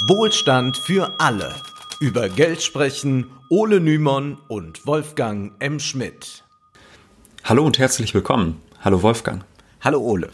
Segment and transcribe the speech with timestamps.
[0.00, 1.54] Wohlstand für alle.
[2.00, 5.80] Über Geld sprechen Ole Nymon und Wolfgang M.
[5.80, 6.44] Schmidt.
[7.44, 8.60] Hallo und herzlich willkommen.
[8.82, 9.42] Hallo Wolfgang.
[9.80, 10.28] Hallo Ole.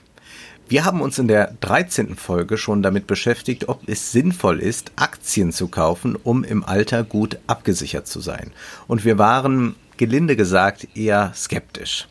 [0.67, 2.17] Wir haben uns in der 13.
[2.17, 7.39] Folge schon damit beschäftigt, ob es sinnvoll ist, Aktien zu kaufen, um im Alter gut
[7.47, 8.51] abgesichert zu sein.
[8.89, 12.09] Und wir waren gelinde gesagt eher skeptisch.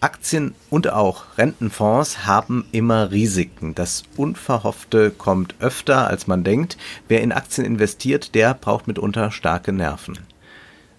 [0.00, 3.74] Aktien und auch Rentenfonds haben immer Risiken.
[3.74, 6.76] Das Unverhoffte kommt öfter, als man denkt.
[7.08, 10.20] Wer in Aktien investiert, der braucht mitunter starke Nerven.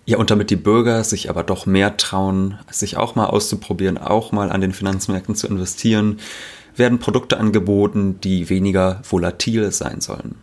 [0.05, 4.33] Ja, und damit die Bürger sich aber doch mehr trauen, sich auch mal auszuprobieren, auch
[4.33, 6.19] mal an den Finanzmärkten zu investieren,
[6.75, 10.35] werden Produkte angeboten, die weniger volatil sein sollen.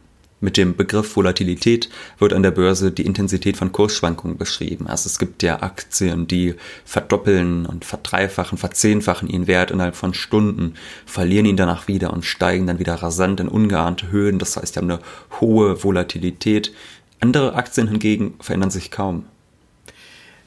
[0.43, 4.87] Mit dem Begriff Volatilität wird an der Börse die Intensität von Kursschwankungen beschrieben.
[4.87, 6.55] Also es gibt ja Aktien, die
[6.87, 12.67] verdoppeln und verdreifachen, verzehnfachen ihren Wert innerhalb von Stunden, verlieren ihn danach wieder und steigen
[12.67, 14.39] dann wieder rasant in ungeahnte Höhen.
[14.39, 15.01] Das heißt, die haben eine
[15.41, 16.73] hohe Volatilität.
[17.21, 19.27] Andere Aktien hingegen verändern sich kaum.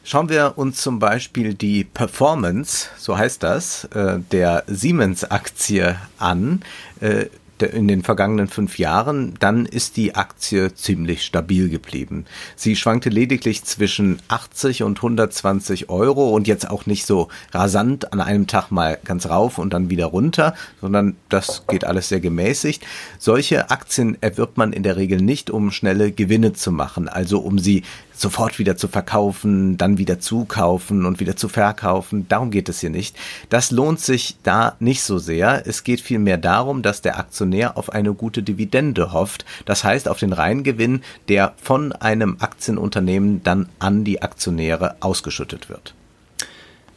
[0.05, 6.61] Schauen wir uns zum Beispiel die Performance, so heißt das, äh, der Siemens-Aktie an
[6.99, 7.27] äh,
[7.65, 12.25] in den vergangenen fünf Jahren, dann ist die Aktie ziemlich stabil geblieben.
[12.55, 18.21] Sie schwankte lediglich zwischen 80 und 120 Euro und jetzt auch nicht so rasant an
[18.21, 22.83] einem Tag mal ganz rauf und dann wieder runter, sondern das geht alles sehr gemäßigt.
[23.19, 27.59] Solche Aktien erwirbt man in der Regel nicht, um schnelle Gewinne zu machen, also um
[27.59, 32.27] sie sofort wieder zu verkaufen, dann wieder zukaufen und wieder zu verkaufen.
[32.29, 33.15] Darum geht es hier nicht.
[33.49, 35.67] Das lohnt sich da nicht so sehr.
[35.67, 39.45] Es geht vielmehr darum, dass der Aktionär auf eine gute Dividende hofft.
[39.65, 45.93] Das heißt auf den Reingewinn, der von einem Aktienunternehmen dann an die Aktionäre ausgeschüttet wird.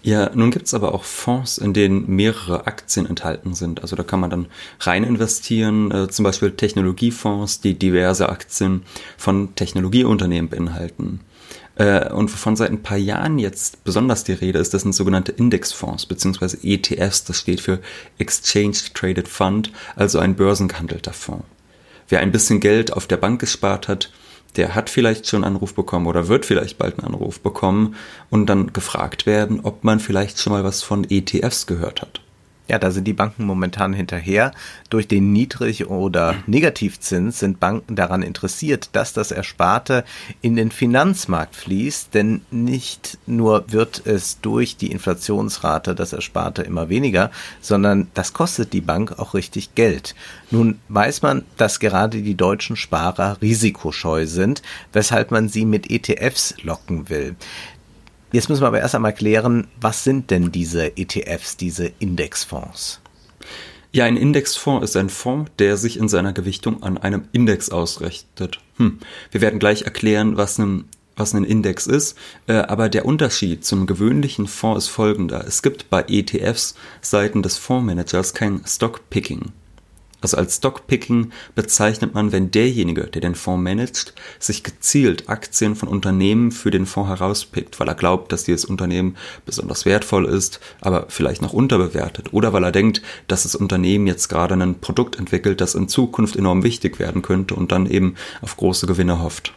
[0.02, 3.82] Ja, nun gibt es aber auch Fonds, in denen mehrere Aktien enthalten sind.
[3.82, 4.46] Also da kann man dann
[4.80, 8.82] rein investieren, äh, zum Beispiel Technologiefonds, die diverse Aktien
[9.16, 11.20] von Technologieunternehmen beinhalten.
[11.76, 15.32] Äh, und wovon seit ein paar Jahren jetzt besonders die Rede ist, das sind sogenannte
[15.32, 17.80] Indexfonds beziehungsweise ETFs, das steht für
[18.18, 21.44] Exchange Traded Fund, also ein börsengehandelter Fonds.
[22.08, 24.10] Wer ein bisschen Geld auf der Bank gespart hat,
[24.56, 27.96] der hat vielleicht schon einen Anruf bekommen oder wird vielleicht bald einen Anruf bekommen
[28.30, 32.20] und dann gefragt werden, ob man vielleicht schon mal was von ETFs gehört hat.
[32.68, 34.52] Ja, da sind die Banken momentan hinterher.
[34.90, 40.04] Durch den Niedrig- oder Negativzins sind Banken daran interessiert, dass das Ersparte
[40.42, 46.88] in den Finanzmarkt fließt, denn nicht nur wird es durch die Inflationsrate das Ersparte immer
[46.88, 50.16] weniger, sondern das kostet die Bank auch richtig Geld.
[50.50, 54.62] Nun weiß man, dass gerade die deutschen Sparer risikoscheu sind,
[54.92, 57.36] weshalb man sie mit ETFs locken will.
[58.36, 63.00] Jetzt müssen wir aber erst einmal klären, was sind denn diese ETFs, diese Indexfonds?
[63.92, 68.60] Ja, ein Indexfonds ist ein Fonds, der sich in seiner Gewichtung an einem Index ausrichtet.
[68.76, 68.98] Hm.
[69.30, 70.84] Wir werden gleich erklären, was ein,
[71.16, 75.42] was ein Index ist, äh, aber der Unterschied zum gewöhnlichen Fonds ist folgender.
[75.46, 79.52] Es gibt bei ETFs seiten des Fondsmanagers kein Stockpicking.
[80.20, 85.88] Also als Stockpicking bezeichnet man, wenn derjenige, der den Fonds managt, sich gezielt Aktien von
[85.88, 91.06] Unternehmen für den Fonds herauspickt, weil er glaubt, dass dieses Unternehmen besonders wertvoll ist, aber
[91.08, 95.60] vielleicht noch unterbewertet oder weil er denkt, dass das Unternehmen jetzt gerade ein Produkt entwickelt,
[95.60, 99.52] das in Zukunft enorm wichtig werden könnte und dann eben auf große Gewinne hofft.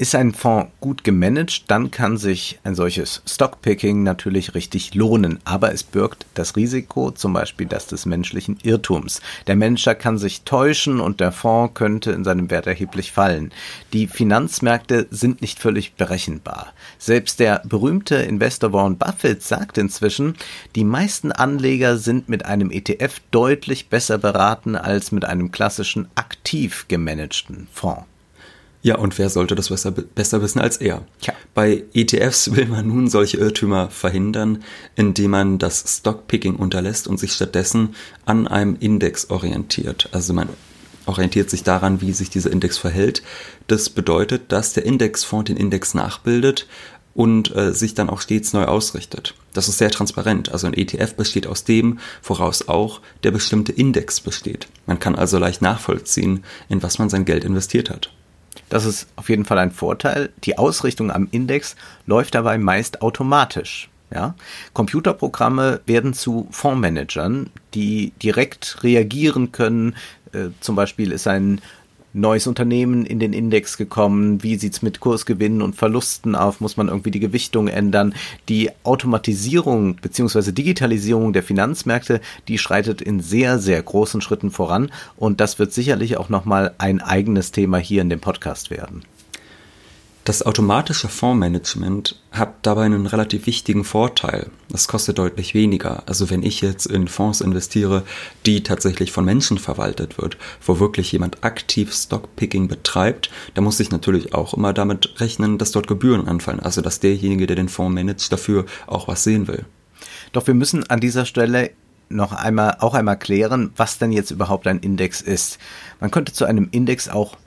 [0.00, 5.40] Ist ein Fonds gut gemanagt, dann kann sich ein solches Stockpicking natürlich richtig lohnen.
[5.42, 9.20] Aber es birgt das Risiko, zum Beispiel das des menschlichen Irrtums.
[9.48, 13.50] Der Manager kann sich täuschen und der Fonds könnte in seinem Wert erheblich fallen.
[13.92, 16.74] Die Finanzmärkte sind nicht völlig berechenbar.
[16.98, 20.36] Selbst der berühmte Investor Warren Buffett sagt inzwischen,
[20.76, 26.84] die meisten Anleger sind mit einem ETF deutlich besser beraten als mit einem klassischen aktiv
[26.86, 28.04] gemanagten Fonds.
[28.82, 31.04] Ja, und wer sollte das besser, besser wissen als er?
[31.20, 31.34] Tja.
[31.54, 34.62] Bei ETFs will man nun solche Irrtümer verhindern,
[34.94, 37.94] indem man das Stockpicking unterlässt und sich stattdessen
[38.24, 40.08] an einem Index orientiert.
[40.12, 40.48] Also man
[41.06, 43.22] orientiert sich daran, wie sich dieser Index verhält.
[43.66, 46.66] Das bedeutet, dass der Indexfonds den Index nachbildet
[47.14, 49.34] und äh, sich dann auch stets neu ausrichtet.
[49.52, 50.52] Das ist sehr transparent.
[50.52, 54.68] Also ein ETF besteht aus dem, woraus auch der bestimmte Index besteht.
[54.86, 58.12] Man kann also leicht nachvollziehen, in was man sein Geld investiert hat.
[58.68, 60.30] Das ist auf jeden Fall ein Vorteil.
[60.44, 61.76] Die Ausrichtung am Index
[62.06, 63.88] läuft dabei meist automatisch.
[64.12, 64.34] Ja?
[64.72, 69.96] Computerprogramme werden zu Fondsmanagern, die direkt reagieren können.
[70.32, 71.60] Äh, zum Beispiel ist ein
[72.12, 76.88] neues Unternehmen in den Index gekommen, wie sieht's mit Kursgewinnen und Verlusten auf, muss man
[76.88, 78.14] irgendwie die Gewichtung ändern.
[78.48, 80.52] Die Automatisierung bzw.
[80.52, 86.16] Digitalisierung der Finanzmärkte, die schreitet in sehr, sehr großen Schritten voran und das wird sicherlich
[86.16, 89.02] auch nochmal ein eigenes Thema hier in dem Podcast werden.
[90.28, 94.50] Das automatische Fondsmanagement hat dabei einen relativ wichtigen Vorteil.
[94.68, 96.02] Das kostet deutlich weniger.
[96.04, 98.02] Also wenn ich jetzt in Fonds investiere,
[98.44, 103.90] die tatsächlich von Menschen verwaltet wird, wo wirklich jemand aktiv Stockpicking betreibt, da muss ich
[103.90, 106.60] natürlich auch immer damit rechnen, dass dort Gebühren anfallen.
[106.60, 109.64] Also dass derjenige, der den Fonds managt, dafür auch was sehen will.
[110.32, 111.70] Doch wir müssen an dieser Stelle
[112.10, 115.56] noch einmal, auch einmal klären, was denn jetzt überhaupt ein Index ist.
[116.00, 117.38] Man könnte zu einem Index auch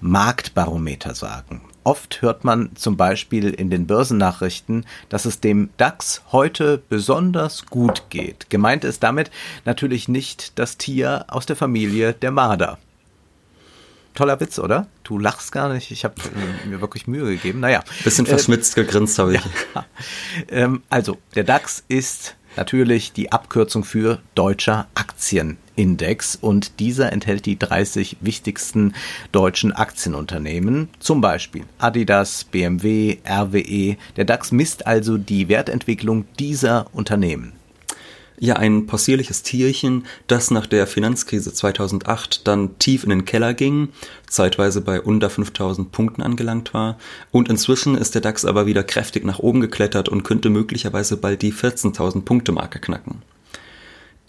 [0.00, 1.60] Marktbarometer sagen.
[1.82, 8.04] Oft hört man zum Beispiel in den Börsennachrichten, dass es dem DAX heute besonders gut
[8.10, 8.50] geht.
[8.50, 9.30] Gemeint ist damit
[9.64, 12.78] natürlich nicht das Tier aus der Familie der Marder.
[14.14, 14.88] Toller Witz, oder?
[15.04, 15.90] Du lachst gar nicht.
[15.90, 16.16] Ich habe
[16.66, 17.60] mir wirklich Mühe gegeben.
[17.60, 17.82] Naja.
[18.04, 19.40] Bisschen verschmitzt äh, gegrinst habe ich.
[19.74, 19.86] Ja.
[20.48, 26.36] Ähm, also, der DAX ist natürlich die Abkürzung für Deutscher Aktienindex.
[26.36, 28.94] Und dieser enthält die 30 wichtigsten
[29.32, 33.96] deutschen Aktienunternehmen, zum Beispiel Adidas, BMW, RWE.
[34.16, 37.59] Der DAX misst also die Wertentwicklung dieser Unternehmen
[38.40, 43.90] ja ein possierliches Tierchen, das nach der Finanzkrise 2008 dann tief in den Keller ging,
[44.26, 46.98] zeitweise bei unter 5000 Punkten angelangt war
[47.30, 51.42] und inzwischen ist der DAX aber wieder kräftig nach oben geklettert und könnte möglicherweise bald
[51.42, 53.22] die 14.000 Punkte Marke knacken.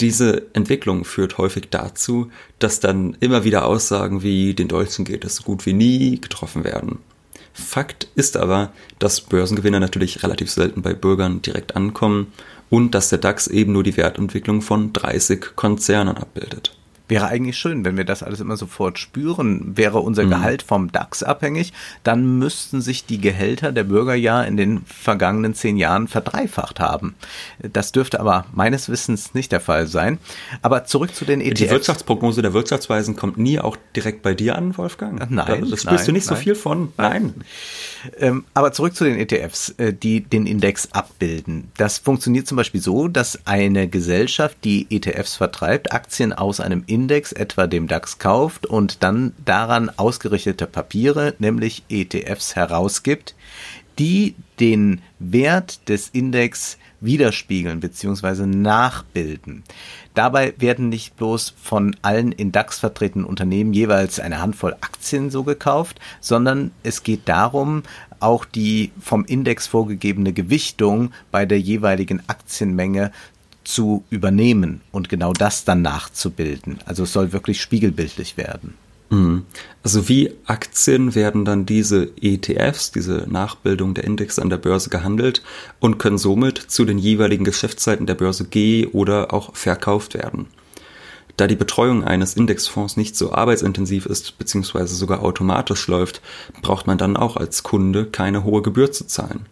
[0.02, 5.38] Diese Entwicklung führt häufig dazu, dass dann immer wieder Aussagen wie den Deutschen geht es
[5.38, 7.00] so gut wie nie getroffen werden.
[7.54, 12.32] Fakt ist aber, dass Börsengewinner natürlich relativ selten bei Bürgern direkt ankommen
[12.70, 16.76] und dass der DAX eben nur die Wertentwicklung von 30 Konzernen abbildet.
[17.12, 19.76] Wäre eigentlich schön, wenn wir das alles immer sofort spüren.
[19.76, 20.30] Wäre unser mhm.
[20.30, 21.74] Gehalt vom DAX abhängig,
[22.06, 27.16] dann müssten sich die Gehälter der Bürger ja in den vergangenen zehn Jahren verdreifacht haben.
[27.60, 30.20] Das dürfte aber meines Wissens nicht der Fall sein.
[30.62, 31.60] Aber zurück zu den ETFs.
[31.60, 35.30] Die Wirtschaftsprognose der Wirtschaftsweisen kommt nie auch direkt bei dir an, Wolfgang?
[35.30, 35.70] Nein.
[35.70, 36.38] Das spürst nein, du nicht nein.
[36.38, 36.94] so viel von.
[36.96, 37.34] Nein.
[38.20, 41.72] Ähm, aber zurück zu den ETFs, äh, die den Index abbilden.
[41.76, 47.01] Das funktioniert zum Beispiel so, dass eine Gesellschaft, die ETFs vertreibt, Aktien aus einem Index
[47.02, 53.34] Index, etwa dem DAX, kauft und dann daran ausgerichtete Papiere, nämlich ETFs, herausgibt,
[53.98, 58.46] die den Wert des Index widerspiegeln bzw.
[58.46, 59.64] nachbilden.
[60.14, 65.44] Dabei werden nicht bloß von allen in DAX vertretenen Unternehmen jeweils eine Handvoll Aktien so
[65.44, 67.82] gekauft, sondern es geht darum,
[68.20, 73.12] auch die vom Index vorgegebene Gewichtung bei der jeweiligen Aktienmenge
[73.72, 76.80] zu übernehmen und genau das dann nachzubilden.
[76.86, 78.76] Also es soll wirklich spiegelbildlich werden.
[79.12, 79.44] Mhm.
[79.84, 85.44] Also wie Aktien werden dann diese ETFs, diese Nachbildung der Index an der Börse gehandelt
[85.80, 90.48] und können somit zu den jeweiligen Geschäftszeiten der Börse geh- oder auch verkauft werden.
[91.38, 94.86] Da die Betreuung eines Indexfonds nicht so arbeitsintensiv ist bzw.
[94.86, 96.22] sogar automatisch läuft,
[96.62, 99.46] braucht man dann auch als Kunde keine hohe Gebühr zu zahlen.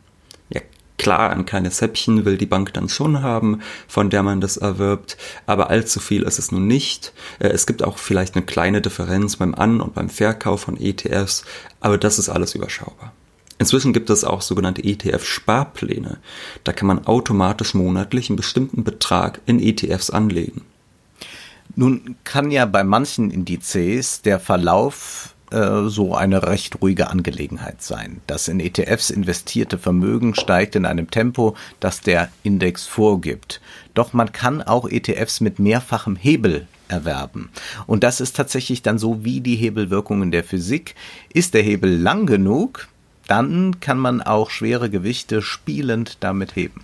[0.99, 5.17] Klar, ein kleines Häppchen will die Bank dann schon haben, von der man das erwirbt,
[5.45, 7.13] aber allzu viel ist es nun nicht.
[7.39, 11.45] Äh, es gibt auch vielleicht eine kleine Differenz beim An- und beim Verkauf von ETFs,
[11.79, 13.13] aber das ist alles überschaubar.
[13.59, 16.17] Inzwischen gibt es auch sogenannte ETF-Sparpläne.
[16.65, 20.65] Da kann man automatisch monatlich einen bestimmten Betrag in ETFs anlegen.
[21.75, 28.21] Nun kann ja bei manchen Indizes der Verlauf äh, so eine recht ruhige Angelegenheit sein.
[28.27, 33.61] Das in ETFs investierte Vermögen steigt in einem Tempo, das der Index vorgibt.
[33.94, 37.49] Doch man kann auch ETFs mit mehrfachem Hebel erwerben.
[37.87, 40.95] Und das ist tatsächlich dann so wie die Hebelwirkungen der Physik.
[41.33, 42.87] Ist der Hebel lang genug,
[43.27, 46.83] dann kann man auch schwere Gewichte spielend damit heben.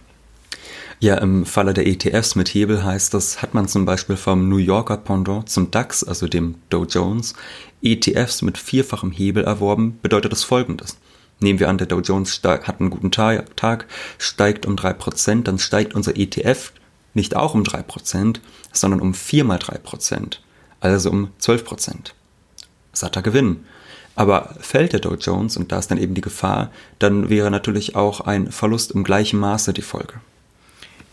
[0.99, 4.57] Ja, im Falle der ETFs mit Hebel heißt das, hat man zum Beispiel vom New
[4.57, 7.33] Yorker Pendant zum DAX, also dem Dow Jones,
[7.81, 10.97] ETFs mit vierfachem Hebel erworben, bedeutet das folgendes.
[11.39, 15.93] Nehmen wir an, der Dow Jones hat einen guten Tag, steigt um 3%, dann steigt
[15.93, 16.71] unser ETF
[17.13, 18.39] nicht auch um 3%,
[18.71, 20.37] sondern um 4 mal 3%,
[20.79, 22.11] also um 12%.
[22.93, 23.65] Satter Gewinn.
[24.15, 27.95] Aber fällt der Dow Jones, und da ist dann eben die Gefahr, dann wäre natürlich
[27.95, 30.15] auch ein Verlust im gleichen Maße die Folge.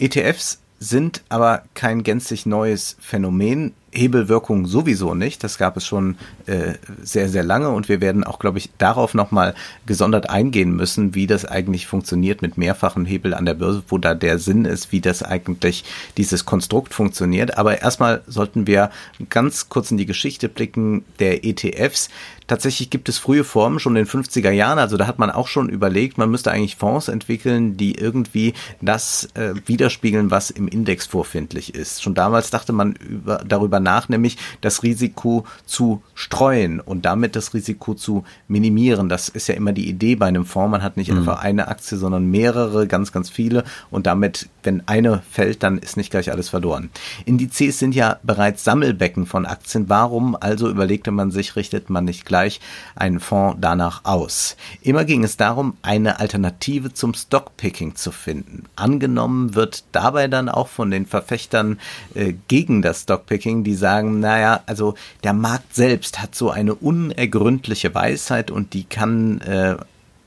[0.02, 3.72] ETFs sind aber kein gänzlich neues Phänomen.
[3.92, 5.44] Hebelwirkung sowieso nicht.
[5.44, 9.14] Das gab es schon äh, sehr, sehr lange und wir werden auch, glaube ich, darauf
[9.14, 9.54] nochmal
[9.86, 14.14] gesondert eingehen müssen, wie das eigentlich funktioniert mit mehrfachen Hebel an der Börse, wo da
[14.14, 15.84] der Sinn ist, wie das eigentlich
[16.16, 17.58] dieses Konstrukt funktioniert.
[17.58, 18.90] Aber erstmal sollten wir
[19.28, 22.08] ganz kurz in die Geschichte blicken der ETFs.
[22.46, 25.48] Tatsächlich gibt es frühe Formen schon in den 50er Jahren, also da hat man auch
[25.48, 31.06] schon überlegt, man müsste eigentlich Fonds entwickeln, die irgendwie das äh, widerspiegeln, was im Index
[31.06, 32.02] vorfindlich ist.
[32.02, 37.54] Schon damals dachte man über, darüber nach, nämlich das Risiko zu streuen und damit das
[37.54, 39.08] Risiko zu minimieren.
[39.08, 40.70] Das ist ja immer die Idee bei einem Fonds.
[40.70, 41.18] Man hat nicht mhm.
[41.18, 45.96] einfach eine Aktie, sondern mehrere, ganz, ganz viele und damit, wenn eine fällt, dann ist
[45.96, 46.90] nicht gleich alles verloren.
[47.24, 49.88] Indizes sind ja bereits Sammelbecken von Aktien.
[49.88, 52.60] Warum also überlegte man sich, richtet man nicht gleich
[52.94, 54.56] einen Fonds danach aus.
[54.82, 58.64] Immer ging es darum, eine Alternative zum Stockpicking zu finden.
[58.76, 61.78] Angenommen wird dabei dann auch von den Verfechtern
[62.14, 67.94] äh, gegen das Stockpicking, die sagen, naja, also der Markt selbst hat so eine unergründliche
[67.94, 69.76] Weisheit und die kann äh,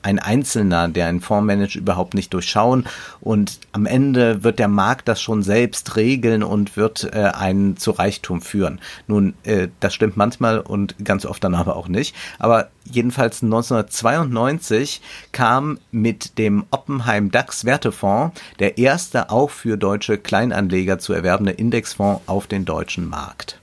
[0.06, 2.86] ein Einzelner, der einen Fonds managt, überhaupt nicht durchschauen.
[3.20, 7.90] Und am Ende wird der Markt das schon selbst regeln und wird äh, einen zu
[7.90, 8.80] Reichtum führen.
[9.08, 12.14] Nun, äh, das stimmt manchmal und ganz oft dann aber auch nicht.
[12.38, 21.00] Aber jedenfalls 1992 kam mit dem Oppenheim DAX Wertefonds der erste auch für deutsche Kleinanleger
[21.00, 23.58] zu erwerbende Indexfonds auf den deutschen Markt.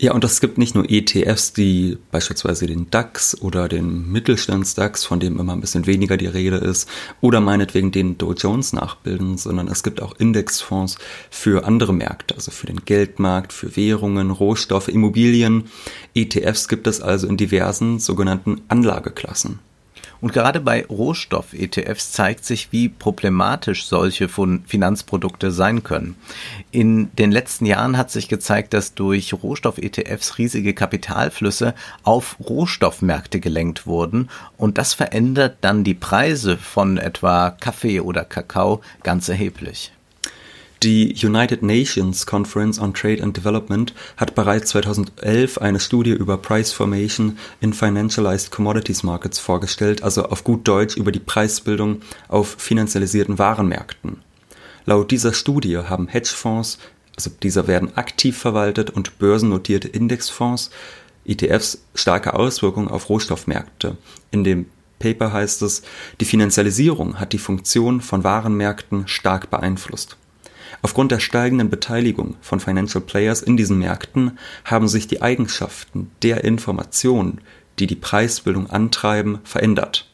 [0.00, 5.18] Ja, und es gibt nicht nur ETFs, die beispielsweise den DAX oder den Mittelstands-DAX, von
[5.18, 6.88] dem immer ein bisschen weniger die Rede ist,
[7.20, 10.98] oder meinetwegen den Dow Jones nachbilden, sondern es gibt auch Indexfonds
[11.30, 15.64] für andere Märkte, also für den Geldmarkt, für Währungen, Rohstoffe, Immobilien.
[16.14, 19.58] ETFs gibt es also in diversen sogenannten Anlageklassen.
[20.20, 26.16] Und gerade bei Rohstoff-ETFs zeigt sich, wie problematisch solche Finanzprodukte sein können.
[26.70, 33.86] In den letzten Jahren hat sich gezeigt, dass durch Rohstoff-ETFs riesige Kapitalflüsse auf Rohstoffmärkte gelenkt
[33.86, 39.92] wurden und das verändert dann die Preise von etwa Kaffee oder Kakao ganz erheblich.
[40.84, 46.72] Die United Nations Conference on Trade and Development hat bereits 2011 eine Studie über Price
[46.72, 53.40] Formation in Financialized Commodities Markets vorgestellt, also auf gut Deutsch über die Preisbildung auf finanzialisierten
[53.40, 54.18] Warenmärkten.
[54.86, 56.78] Laut dieser Studie haben Hedgefonds,
[57.16, 60.70] also dieser werden aktiv verwaltet und börsennotierte Indexfonds,
[61.24, 63.96] ETFs starke Auswirkungen auf Rohstoffmärkte.
[64.30, 64.66] In dem
[65.00, 65.82] Paper heißt es,
[66.20, 70.16] die Finanzialisierung hat die Funktion von Warenmärkten stark beeinflusst.
[70.82, 76.44] Aufgrund der steigenden Beteiligung von Financial Players in diesen Märkten haben sich die Eigenschaften der
[76.44, 77.40] Informationen,
[77.78, 80.08] die die Preisbildung antreiben, verändert.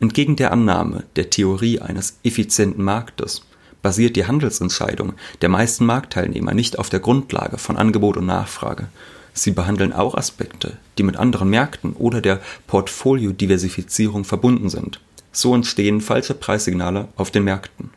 [0.00, 3.42] Entgegen der Annahme der Theorie eines effizienten Marktes
[3.82, 8.88] basiert die Handelsentscheidung der meisten Marktteilnehmer nicht auf der Grundlage von Angebot und Nachfrage.
[9.32, 15.00] Sie behandeln auch Aspekte, die mit anderen Märkten oder der Portfoliodiversifizierung verbunden sind.
[15.30, 17.90] So entstehen falsche Preissignale auf den Märkten.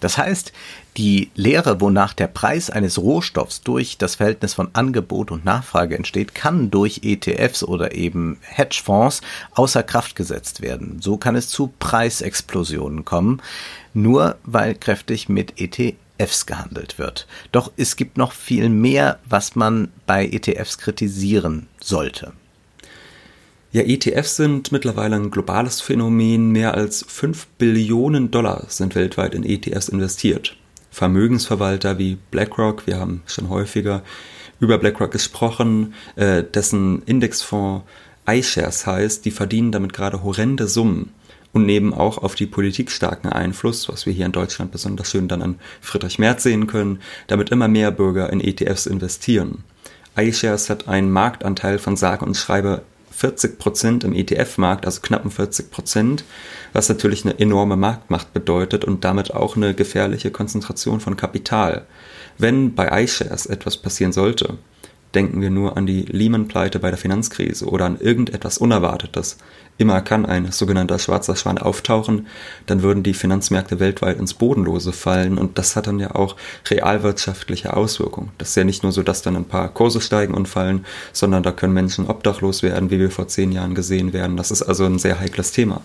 [0.00, 0.52] Das heißt,
[0.96, 6.34] die Lehre, wonach der Preis eines Rohstoffs durch das Verhältnis von Angebot und Nachfrage entsteht,
[6.34, 9.20] kann durch ETFs oder eben Hedgefonds
[9.54, 10.98] außer Kraft gesetzt werden.
[11.00, 13.42] So kann es zu Preisexplosionen kommen,
[13.92, 17.26] nur weil kräftig mit ETFs gehandelt wird.
[17.52, 22.32] Doch es gibt noch viel mehr, was man bei ETFs kritisieren sollte.
[23.72, 26.50] Ja, ETFs sind mittlerweile ein globales Phänomen.
[26.50, 30.56] Mehr als 5 Billionen Dollar sind weltweit in ETFs investiert.
[30.96, 34.02] Vermögensverwalter wie BlackRock, wir haben schon häufiger
[34.60, 37.84] über BlackRock gesprochen, äh, dessen Indexfonds
[38.26, 41.12] iShares heißt, die verdienen damit gerade horrende Summen
[41.52, 45.28] und nehmen auch auf die Politik starken Einfluss, was wir hier in Deutschland besonders schön
[45.28, 49.64] dann an Friedrich Merz sehen können, damit immer mehr Bürger in ETFs investieren.
[50.16, 52.80] iShares hat einen Marktanteil von sage und schreibe
[53.16, 56.24] 40 Prozent im ETF-Markt, also knappen 40 Prozent,
[56.74, 61.86] was natürlich eine enorme Marktmacht bedeutet und damit auch eine gefährliche Konzentration von Kapital.
[62.36, 64.58] Wenn bei iShares etwas passieren sollte,
[65.16, 69.38] denken wir nur an die Lehman-Pleite bei der Finanzkrise oder an irgendetwas Unerwartetes,
[69.78, 72.26] Immer kann ein sogenannter schwarzer Schwan auftauchen,
[72.64, 76.36] dann würden die Finanzmärkte weltweit ins Bodenlose fallen und das hat dann ja auch
[76.70, 78.30] realwirtschaftliche Auswirkungen.
[78.38, 81.42] Das ist ja nicht nur so, dass dann ein paar Kurse steigen und fallen, sondern
[81.42, 84.38] da können Menschen obdachlos werden, wie wir vor zehn Jahren gesehen werden.
[84.38, 85.82] Das ist also ein sehr heikles Thema.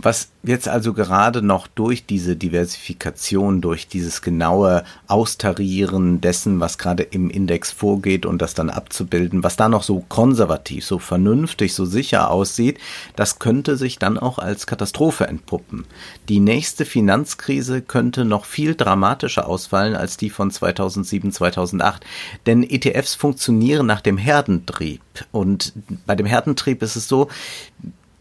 [0.00, 7.02] Was jetzt also gerade noch durch diese Diversifikation, durch dieses genaue Austarieren dessen, was gerade
[7.02, 11.84] im Index vorgeht und das dann abzubilden, was da noch so konservativ, so vernünftig, so
[11.84, 12.78] sicher aussieht,
[13.16, 15.84] das könnte sich dann auch als Katastrophe entpuppen.
[16.28, 22.04] Die nächste Finanzkrise könnte noch viel dramatischer ausfallen als die von 2007, 2008.
[22.46, 25.00] Denn ETFs funktionieren nach dem Herdentrieb.
[25.32, 25.72] Und
[26.06, 27.28] bei dem Herdentrieb ist es so,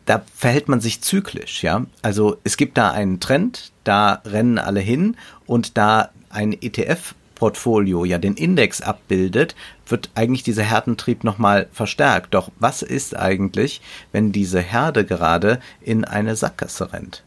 [0.07, 1.85] da verhält man sich zyklisch, ja.
[2.01, 8.03] Also es gibt da einen Trend, da rennen alle hin und da ein ETF Portfolio
[8.03, 12.33] ja den Index abbildet, wird eigentlich dieser Herdentrieb nochmal verstärkt.
[12.33, 17.23] Doch was ist eigentlich, wenn diese Herde gerade in eine Sackgasse rennt?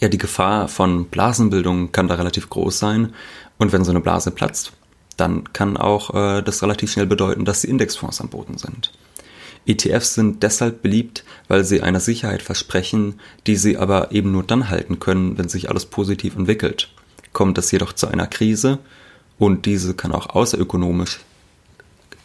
[0.00, 3.14] Ja, die Gefahr von Blasenbildung kann da relativ groß sein.
[3.56, 4.72] Und wenn so eine Blase platzt,
[5.16, 8.92] dann kann auch äh, das relativ schnell bedeuten, dass die Indexfonds am Boden sind.
[9.66, 14.70] ETFs sind deshalb beliebt, weil sie eine Sicherheit versprechen, die sie aber eben nur dann
[14.70, 16.90] halten können, wenn sich alles positiv entwickelt.
[17.32, 18.78] Kommt es jedoch zu einer Krise,
[19.38, 21.20] und diese kann auch außerökonomisch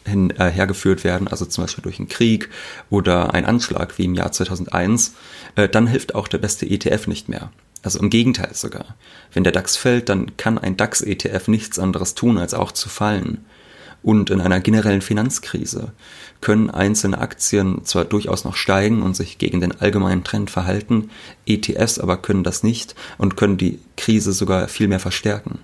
[0.04, 2.48] hin, äh, hergeführt werden, also zum Beispiel durch einen Krieg
[2.90, 5.14] oder einen Anschlag wie im Jahr 2001,
[5.56, 7.52] äh, dann hilft auch der beste ETF nicht mehr.
[7.82, 8.96] Also im Gegenteil sogar.
[9.32, 13.44] Wenn der DAX fällt, dann kann ein DAX-ETF nichts anderes tun, als auch zu fallen.
[14.02, 15.92] Und in einer generellen Finanzkrise
[16.40, 21.10] können einzelne Aktien zwar durchaus noch steigen und sich gegen den allgemeinen Trend verhalten,
[21.46, 25.60] ETFs aber können das nicht und können die Krise sogar viel mehr verstärken.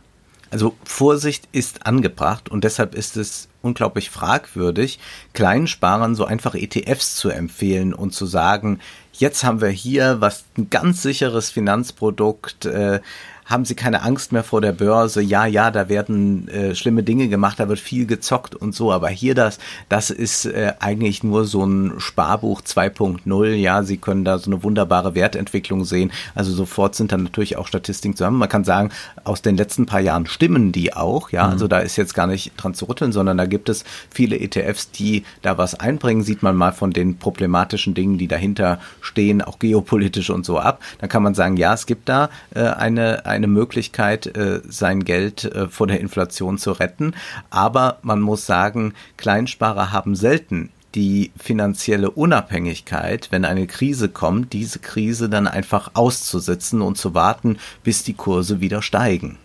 [0.50, 4.98] Also Vorsicht ist angebracht und deshalb ist es unglaublich fragwürdig,
[5.34, 8.80] Kleinsparern so einfach ETFs zu empfehlen und zu sagen,
[9.12, 13.00] jetzt haben wir hier was ein ganz sicheres Finanzprodukt, äh,
[13.48, 15.22] haben sie keine Angst mehr vor der Börse.
[15.22, 18.92] Ja, ja, da werden äh, schlimme Dinge gemacht, da wird viel gezockt und so.
[18.92, 23.54] Aber hier das, das ist äh, eigentlich nur so ein Sparbuch 2.0.
[23.54, 26.12] Ja, Sie können da so eine wunderbare Wertentwicklung sehen.
[26.34, 28.36] Also sofort sind dann natürlich auch Statistiken zusammen.
[28.36, 28.90] Man kann sagen,
[29.24, 31.30] aus den letzten paar Jahren stimmen die auch.
[31.30, 31.52] Ja, mhm.
[31.52, 34.90] also da ist jetzt gar nicht dran zu rütteln, sondern da gibt es viele ETFs,
[34.90, 36.22] die da was einbringen.
[36.22, 40.82] Sieht man mal von den problematischen Dingen, die dahinter stehen, auch geopolitisch und so ab.
[40.98, 45.04] Dann kann man sagen, ja, es gibt da äh, eine, eine eine Möglichkeit, äh, sein
[45.04, 47.14] Geld äh, vor der Inflation zu retten.
[47.48, 54.78] Aber man muss sagen, Kleinsparer haben selten die finanzielle Unabhängigkeit, wenn eine Krise kommt, diese
[54.78, 59.38] Krise dann einfach auszusitzen und zu warten, bis die Kurse wieder steigen.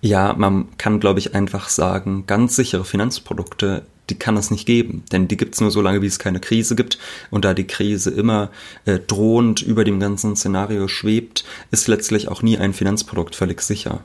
[0.00, 5.04] Ja, man kann, glaube ich, einfach sagen, ganz sichere Finanzprodukte die kann es nicht geben.
[5.12, 6.98] Denn die gibt es nur so lange, wie es keine Krise gibt.
[7.30, 8.50] Und da die Krise immer
[8.84, 14.02] äh, drohend über dem ganzen Szenario schwebt, ist letztlich auch nie ein Finanzprodukt völlig sicher.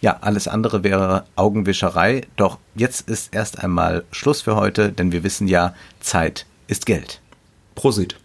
[0.00, 2.22] Ja, alles andere wäre Augenwischerei.
[2.36, 7.20] Doch jetzt ist erst einmal Schluss für heute, denn wir wissen ja, Zeit ist Geld.
[7.74, 8.16] Prosit.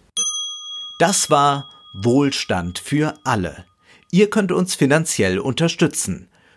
[1.00, 3.66] Das war Wohlstand für alle.
[4.12, 6.28] Ihr könnt uns finanziell unterstützen